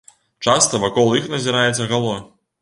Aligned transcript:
Часта 0.45 0.79
вакол 0.83 1.13
іх 1.19 1.27
назіраецца 1.35 1.89
гало. 1.93 2.17